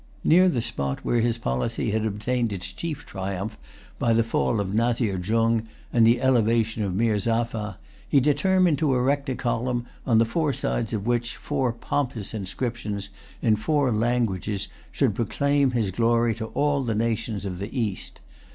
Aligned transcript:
Near 0.23 0.49
the 0.49 0.63
spot 0.63 1.05
where 1.05 1.19
his 1.19 1.37
policy 1.37 1.91
had 1.91 2.05
obtained 2.07 2.51
its 2.51 2.73
chief 2.73 3.05
triumph, 3.05 3.55
by 3.99 4.13
the 4.13 4.23
fall 4.23 4.59
of 4.59 4.73
Nazir 4.73 5.15
Jung, 5.19 5.67
and 5.93 6.07
the 6.07 6.19
elevation 6.23 6.81
of 6.81 6.95
Mirzapha, 6.95 7.77
he 8.09 8.19
determined 8.19 8.79
to 8.79 8.95
erect 8.95 9.29
a 9.29 9.35
column, 9.35 9.85
on 10.07 10.17
the 10.17 10.25
four 10.25 10.53
sides 10.53 10.91
of 10.91 11.05
which 11.05 11.37
four 11.37 11.71
pompous 11.71 12.33
inscriptions, 12.33 13.09
in 13.43 13.55
four 13.55 13.91
languages, 13.91 14.67
should 14.91 15.13
proclaim 15.13 15.69
his 15.69 15.91
glory 15.91 16.33
to 16.33 16.45
all 16.47 16.83
the 16.83 16.95
nations 16.95 17.45
of 17.45 17.59
the 17.59 17.69
East. 17.79 18.21